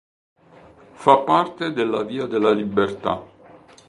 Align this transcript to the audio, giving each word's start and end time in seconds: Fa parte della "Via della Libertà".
Fa 0.95 1.19
parte 1.19 1.73
della 1.73 2.01
"Via 2.01 2.25
della 2.25 2.51
Libertà". 2.51 3.21